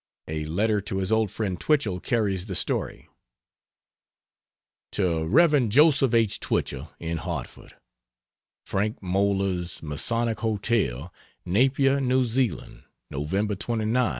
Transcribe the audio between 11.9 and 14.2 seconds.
NEW ZEALAND, November 29, '95.